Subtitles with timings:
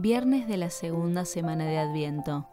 [0.00, 2.48] Viernes de la segunda semana de Adviento.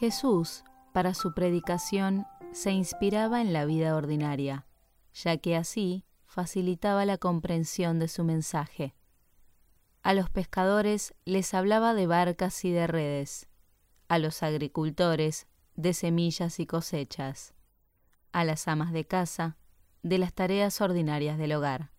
[0.00, 0.64] Jesús,
[0.94, 4.64] para su predicación, se inspiraba en la vida ordinaria,
[5.12, 8.94] ya que así facilitaba la comprensión de su mensaje.
[10.02, 13.46] A los pescadores les hablaba de barcas y de redes,
[14.08, 17.52] a los agricultores de semillas y cosechas,
[18.32, 19.58] a las amas de casa
[20.02, 21.97] de las tareas ordinarias del hogar.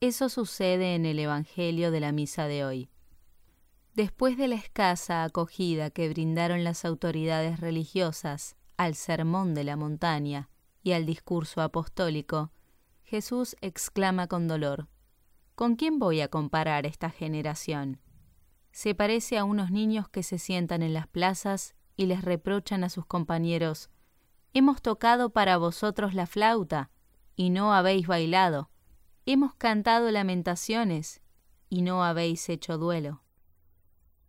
[0.00, 2.88] Eso sucede en el Evangelio de la Misa de hoy.
[3.92, 10.48] Después de la escasa acogida que brindaron las autoridades religiosas al sermón de la montaña
[10.82, 12.50] y al discurso apostólico,
[13.02, 14.88] Jesús exclama con dolor,
[15.54, 18.00] ¿Con quién voy a comparar esta generación?
[18.72, 22.88] Se parece a unos niños que se sientan en las plazas y les reprochan a
[22.88, 23.90] sus compañeros,
[24.54, 26.90] Hemos tocado para vosotros la flauta,
[27.36, 28.69] y no habéis bailado
[29.32, 31.20] Hemos cantado lamentaciones
[31.68, 33.22] y no habéis hecho duelo.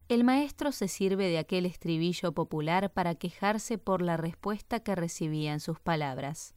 [0.10, 5.54] El maestro se sirve de aquel estribillo popular para quejarse por la respuesta que recibía
[5.54, 6.54] en sus palabras.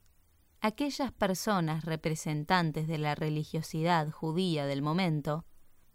[0.60, 5.46] Aquellas personas representantes de la religiosidad judía del momento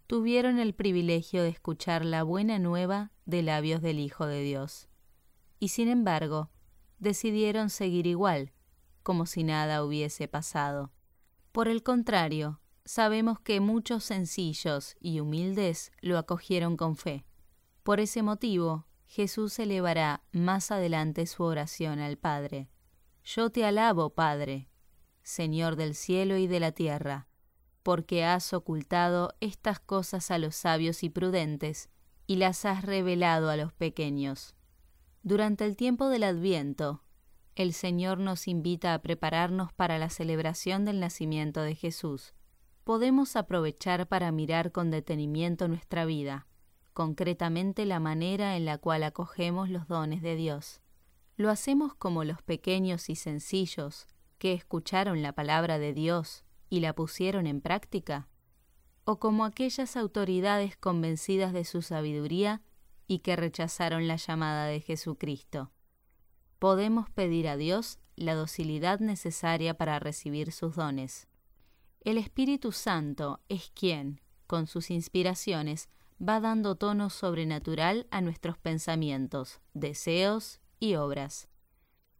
[0.08, 4.88] tuvieron el privilegio de escuchar la buena nueva de labios del Hijo de Dios.
[5.60, 6.50] Y sin embargo,
[6.98, 8.50] decidieron seguir igual,
[9.04, 10.90] como si nada hubiese pasado.
[11.52, 17.24] Por el contrario, sabemos que muchos sencillos y humildes lo acogieron con fe.
[17.82, 22.70] Por ese motivo, Jesús elevará más adelante su oración al Padre.
[23.24, 24.68] Yo te alabo, Padre,
[25.22, 27.26] Señor del cielo y de la tierra,
[27.82, 31.88] porque has ocultado estas cosas a los sabios y prudentes,
[32.28, 34.54] y las has revelado a los pequeños.
[35.24, 37.02] Durante el tiempo del Adviento,
[37.62, 42.32] el Señor nos invita a prepararnos para la celebración del nacimiento de Jesús.
[42.84, 46.46] Podemos aprovechar para mirar con detenimiento nuestra vida,
[46.94, 50.80] concretamente la manera en la cual acogemos los dones de Dios.
[51.36, 54.06] ¿Lo hacemos como los pequeños y sencillos
[54.38, 58.26] que escucharon la palabra de Dios y la pusieron en práctica?
[59.04, 62.62] ¿O como aquellas autoridades convencidas de su sabiduría
[63.06, 65.72] y que rechazaron la llamada de Jesucristo?
[66.60, 71.26] Podemos pedir a Dios la docilidad necesaria para recibir sus dones.
[72.02, 75.88] El Espíritu Santo es quien, con sus inspiraciones,
[76.20, 81.48] va dando tono sobrenatural a nuestros pensamientos, deseos y obras.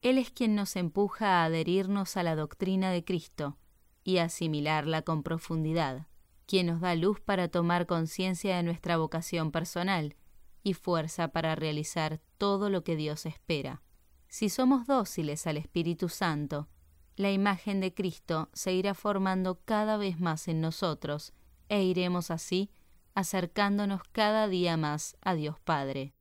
[0.01, 3.59] Él es quien nos empuja a adherirnos a la doctrina de Cristo
[4.05, 6.07] y a asimilarla con profundidad,
[6.47, 10.17] quien nos da luz para tomar conciencia de nuestra vocación personal
[10.62, 13.83] y fuerza para realizar todo lo que Dios espera.
[14.30, 16.68] Si somos dóciles al Espíritu Santo,
[17.16, 21.32] la imagen de Cristo se irá formando cada vez más en nosotros
[21.68, 22.70] e iremos así
[23.16, 26.14] acercándonos cada día más a Dios Padre.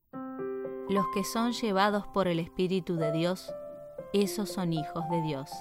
[0.90, 3.54] Los que son llevados por el Espíritu de Dios,
[4.12, 5.52] esos son hijos de Dios.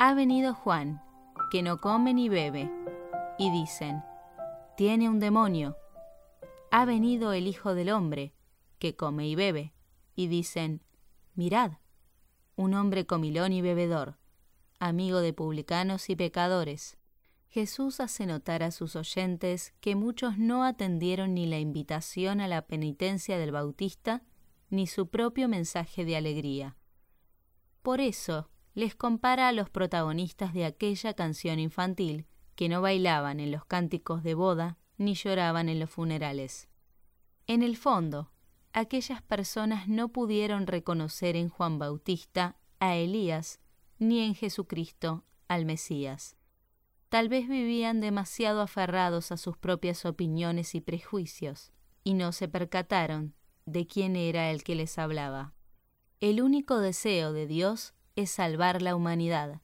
[0.00, 1.00] Ha venido Juan,
[1.52, 2.68] que no come ni bebe,
[3.38, 4.02] y dicen,
[4.76, 5.76] tiene un demonio
[6.76, 8.34] ha venido el Hijo del Hombre,
[8.78, 9.72] que come y bebe,
[10.14, 10.82] y dicen,
[11.34, 11.78] mirad,
[12.54, 14.18] un hombre comilón y bebedor,
[14.78, 16.98] amigo de publicanos y pecadores.
[17.48, 22.66] Jesús hace notar a sus oyentes que muchos no atendieron ni la invitación a la
[22.66, 24.22] penitencia del Bautista,
[24.68, 26.76] ni su propio mensaje de alegría.
[27.80, 33.50] Por eso les compara a los protagonistas de aquella canción infantil que no bailaban en
[33.50, 36.68] los cánticos de boda ni lloraban en los funerales.
[37.46, 38.30] En el fondo,
[38.72, 43.60] aquellas personas no pudieron reconocer en Juan Bautista a Elías
[43.98, 46.36] ni en Jesucristo al Mesías.
[47.08, 53.34] Tal vez vivían demasiado aferrados a sus propias opiniones y prejuicios, y no se percataron
[53.64, 55.54] de quién era el que les hablaba.
[56.20, 59.60] El único deseo de Dios es salvar la humanidad,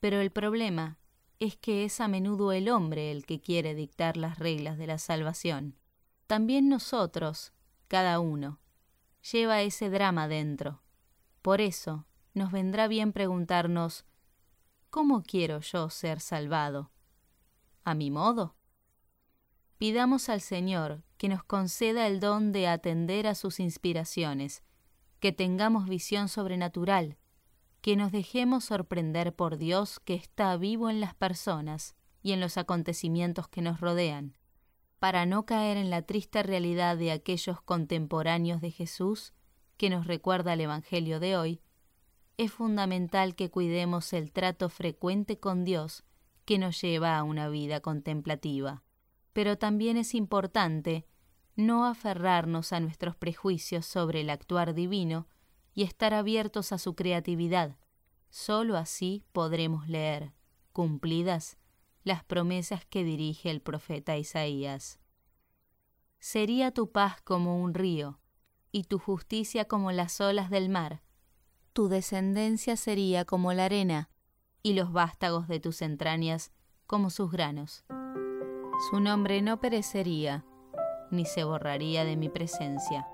[0.00, 0.98] pero el problema
[1.44, 4.98] es que es a menudo el hombre el que quiere dictar las reglas de la
[4.98, 5.76] salvación.
[6.26, 7.52] También nosotros,
[7.86, 8.60] cada uno,
[9.30, 10.82] lleva ese drama dentro.
[11.42, 14.06] Por eso nos vendrá bien preguntarnos,
[14.88, 16.90] ¿cómo quiero yo ser salvado?
[17.84, 18.56] ¿A mi modo?
[19.76, 24.62] Pidamos al Señor que nos conceda el don de atender a sus inspiraciones,
[25.20, 27.18] que tengamos visión sobrenatural,
[27.84, 32.56] que nos dejemos sorprender por Dios que está vivo en las personas y en los
[32.56, 34.38] acontecimientos que nos rodean,
[34.98, 39.34] para no caer en la triste realidad de aquellos contemporáneos de Jesús
[39.76, 41.60] que nos recuerda el Evangelio de hoy,
[42.38, 46.04] es fundamental que cuidemos el trato frecuente con Dios
[46.46, 48.82] que nos lleva a una vida contemplativa.
[49.34, 51.06] Pero también es importante
[51.54, 55.28] no aferrarnos a nuestros prejuicios sobre el actuar divino
[55.74, 57.76] y estar abiertos a su creatividad.
[58.30, 60.32] Solo así podremos leer,
[60.72, 61.56] cumplidas,
[62.04, 65.00] las promesas que dirige el profeta Isaías.
[66.18, 68.20] Sería tu paz como un río,
[68.72, 71.02] y tu justicia como las olas del mar.
[71.72, 74.10] Tu descendencia sería como la arena,
[74.62, 76.52] y los vástagos de tus entrañas
[76.86, 77.84] como sus granos.
[78.90, 80.44] Su nombre no perecería,
[81.10, 83.06] ni se borraría de mi presencia.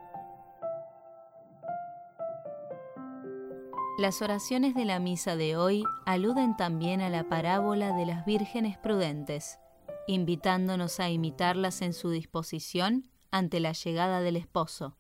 [4.01, 8.79] Las oraciones de la misa de hoy aluden también a la parábola de las vírgenes
[8.79, 9.59] prudentes,
[10.07, 14.97] invitándonos a imitarlas en su disposición ante la llegada del esposo.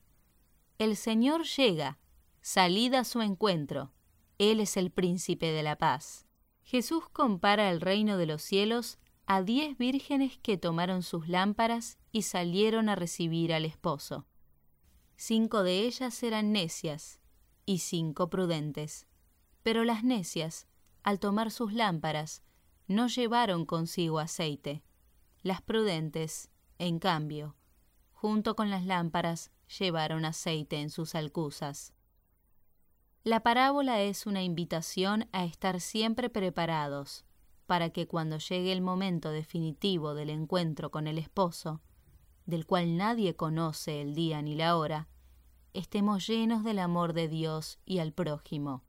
[0.76, 1.98] El Señor llega,
[2.42, 3.90] salid a su encuentro,
[4.36, 6.26] Él es el príncipe de la paz.
[6.62, 12.20] Jesús compara el reino de los cielos a diez vírgenes que tomaron sus lámparas y
[12.20, 14.26] salieron a recibir al esposo.
[15.16, 17.19] Cinco de ellas eran necias
[17.70, 19.06] y cinco prudentes.
[19.62, 20.66] Pero las necias,
[21.04, 22.42] al tomar sus lámparas,
[22.88, 24.82] no llevaron consigo aceite.
[25.42, 27.54] Las prudentes, en cambio,
[28.10, 31.94] junto con las lámparas, llevaron aceite en sus alcuzas.
[33.22, 37.24] La parábola es una invitación a estar siempre preparados,
[37.66, 41.82] para que cuando llegue el momento definitivo del encuentro con el esposo,
[42.46, 45.06] del cual nadie conoce el día ni la hora,
[45.74, 48.84] estemos llenos del amor de Dios y al prójimo.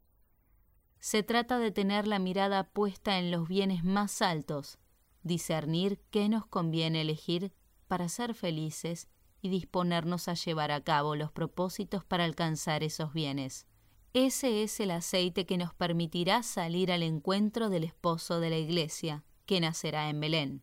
[0.98, 4.78] Se trata de tener la mirada puesta en los bienes más altos,
[5.22, 7.52] discernir qué nos conviene elegir
[7.88, 9.08] para ser felices
[9.40, 13.66] y disponernos a llevar a cabo los propósitos para alcanzar esos bienes.
[14.14, 19.24] Ese es el aceite que nos permitirá salir al encuentro del esposo de la Iglesia,
[19.46, 20.62] que nacerá en Belén.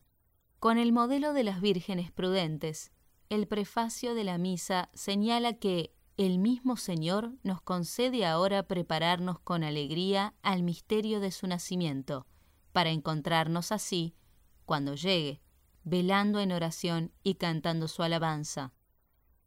[0.60, 2.92] Con el modelo de las vírgenes prudentes,
[3.30, 5.94] el prefacio de la misa señala que
[6.25, 12.27] el mismo Señor nos concede ahora prepararnos con alegría al misterio de su nacimiento,
[12.74, 14.18] para encontrarnos así,
[14.66, 15.42] cuando llegue,
[15.86, 18.74] velando en oración y cantando su alabanza.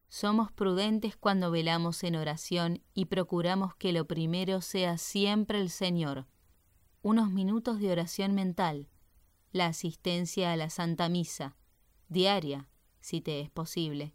[0.09, 6.27] Somos prudentes cuando velamos en oración y procuramos que lo primero sea siempre el Señor.
[7.03, 8.89] Unos minutos de oración mental,
[9.53, 11.55] la asistencia a la Santa Misa,
[12.09, 12.71] diaria,
[13.01, 14.15] si te es posible,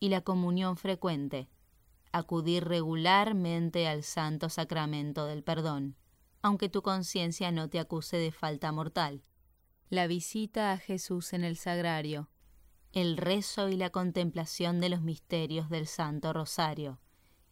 [0.00, 1.48] y la comunión frecuente,
[2.14, 5.96] acudir regularmente al Santo Sacramento del Perdón,
[6.42, 9.24] aunque tu conciencia no te acuse de falta mortal.
[9.90, 12.30] La visita a Jesús en el sagrario,
[12.92, 17.00] el rezo y la contemplación de los misterios del Santo Rosario,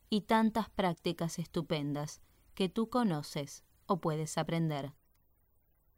[0.08, 2.22] y tantas prácticas estupendas
[2.54, 4.92] que tú conoces o puedes aprender.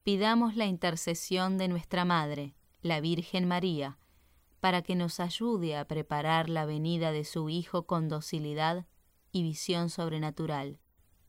[0.04, 3.98] Pidamos la intercesión de nuestra Madre, la Virgen María,
[4.64, 8.86] para que nos ayude a preparar la venida de su Hijo con docilidad
[9.30, 10.78] y visión sobrenatural.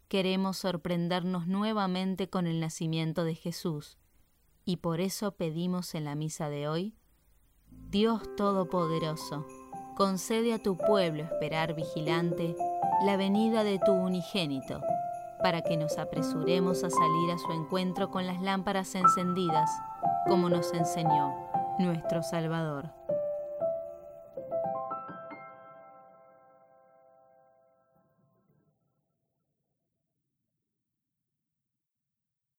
[0.08, 3.98] Queremos sorprendernos nuevamente con el nacimiento de Jesús,
[4.64, 6.96] y por eso pedimos en la misa de hoy,
[7.90, 9.46] Dios Todopoderoso,
[9.98, 12.56] concede a tu pueblo esperar vigilante
[13.04, 14.80] la venida de tu unigénito
[15.44, 19.70] para que nos apresuremos a salir a su encuentro con las lámparas encendidas,
[20.26, 21.36] como nos enseñó
[21.80, 23.05] nuestro Salvador.